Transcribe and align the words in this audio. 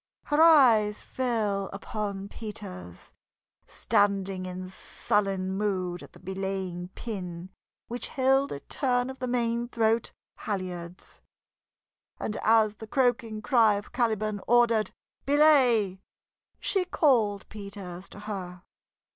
Her 0.23 0.41
eyes 0.41 1.03
fell 1.03 1.69
upon 1.71 2.27
Peters, 2.27 3.13
standing 3.67 4.47
in 4.47 4.67
sullen 4.67 5.51
mood 5.51 6.01
at 6.01 6.13
the 6.13 6.19
belaying 6.19 6.87
pin 6.95 7.51
which 7.87 8.07
held 8.07 8.51
a 8.51 8.61
turn 8.61 9.11
of 9.11 9.19
the 9.19 9.27
main 9.27 9.67
throat 9.67 10.11
halyards. 10.39 11.21
And 12.19 12.35
as 12.37 12.77
the 12.77 12.87
croaking 12.87 13.43
cry 13.43 13.75
of 13.75 13.91
Caliban 13.91 14.41
ordered 14.47 14.89
"Belay!" 15.27 16.01
she 16.59 16.83
called 16.83 17.47
Peters 17.47 18.09
to 18.09 18.21
her. 18.21 18.63